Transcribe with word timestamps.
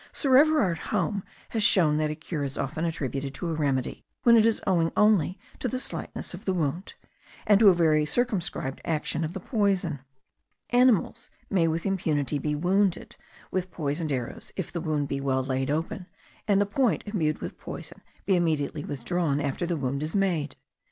Sir 0.11 0.35
Everard 0.35 0.79
Home 0.89 1.21
has 1.49 1.61
shown 1.61 1.97
that 1.97 2.09
a 2.09 2.15
cure 2.15 2.43
is 2.43 2.57
often 2.57 2.85
attributed 2.85 3.35
to 3.35 3.49
a 3.49 3.53
remedy, 3.53 4.03
when 4.23 4.35
it 4.35 4.47
is 4.47 4.59
owing 4.65 4.91
only 4.97 5.37
to 5.59 5.67
the 5.67 5.77
slightness 5.77 6.33
of 6.33 6.45
the 6.45 6.55
wound, 6.55 6.95
and 7.45 7.59
to 7.59 7.69
a 7.69 7.75
very 7.75 8.03
circumscribed 8.07 8.81
action 8.83 9.23
of 9.23 9.33
the 9.33 9.39
poison. 9.39 9.99
Animals 10.71 11.29
may 11.51 11.67
with 11.67 11.85
impunity 11.85 12.39
be 12.39 12.55
wounded 12.55 13.15
with 13.51 13.69
poisoned 13.69 14.11
arrows, 14.11 14.51
if 14.55 14.71
the 14.71 14.81
wound 14.81 15.07
be 15.07 15.21
well 15.21 15.43
laid 15.45 15.69
open, 15.69 16.07
and 16.47 16.59
the 16.59 16.65
point 16.65 17.03
imbued 17.05 17.37
with 17.39 17.59
poison 17.59 18.01
be 18.25 18.33
withdrawn 18.39 18.39
immediately 19.39 19.45
after 19.45 19.67
the 19.67 19.77
wound 19.77 20.01
is 20.01 20.15
made. 20.15 20.55